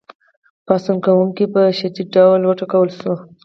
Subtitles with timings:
[0.65, 3.19] پاڅون کوونکي په شدید ډول وټکول شول.